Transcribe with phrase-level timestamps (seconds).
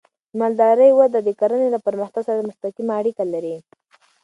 [0.29, 3.55] د مالدارۍ وده د کرنې له پرمختګ سره مستقیمه اړیکه لري.